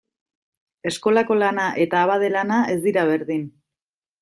Eskolako 0.91 1.37
lana 1.43 1.67
eta 1.85 2.01
abade 2.07 2.33
lana 2.39 2.59
ez 2.77 2.81
dira 2.89 3.07
berdin. 3.13 3.47